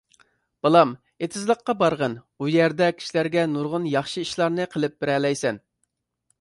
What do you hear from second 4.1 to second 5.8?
ئىشلارنى قىلىپ بېرەلەيسەن!